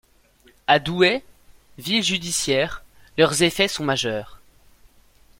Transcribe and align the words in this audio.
À 0.65 0.79
Douai, 0.79 1.23
ville 1.77 2.01
judiciaire, 2.01 2.83
leurs 3.19 3.43
effets 3.43 3.67
sont 3.67 3.83
majeurs. 3.85 4.41